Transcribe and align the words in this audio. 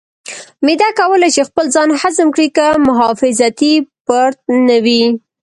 معده 0.65 0.87
کولی 0.99 1.29
شي 1.35 1.41
خپل 1.49 1.65
ځان 1.75 1.89
هضم 2.01 2.27
کړي 2.35 2.47
که 2.57 2.65
محافظتي 2.87 3.73
پرت 4.05 4.37
نه 4.67 4.77
وي. 4.85 5.03